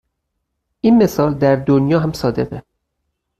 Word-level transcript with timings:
این 0.81 0.97
مثال 1.03 1.33
در 1.33 1.55
دنیا 1.55 1.99
هم 1.99 2.13
صادقه. 2.13 2.63